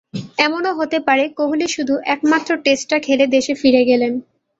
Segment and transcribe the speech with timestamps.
[0.37, 4.13] এমনও হতে পারে, কোহলি শুধু একমাত্র টেস্টটা খেলে দেশে ফিরে গেলেন।